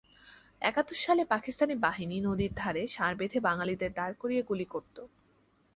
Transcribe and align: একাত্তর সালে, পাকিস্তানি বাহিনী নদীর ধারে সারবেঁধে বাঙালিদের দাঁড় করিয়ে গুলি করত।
একাত্তর 0.61 0.97
সালে, 1.01 1.23
পাকিস্তানি 1.33 1.75
বাহিনী 1.85 2.17
নদীর 2.21 2.51
ধারে 2.55 2.83
সারবেঁধে 2.95 3.39
বাঙালিদের 3.47 3.91
দাঁড় 3.93 4.15
করিয়ে 4.21 4.41
গুলি 4.49 4.65
করত। 4.65 4.95